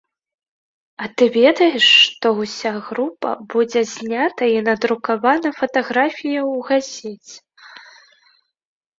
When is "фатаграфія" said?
5.59-6.41